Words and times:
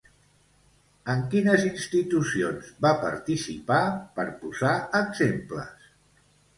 En 1.13 1.21
quines 1.33 1.67
institucions 1.67 2.73
va 2.87 2.95
participar, 3.05 3.85
per 4.19 4.29
posar 4.43 4.77
exemples? 5.05 5.91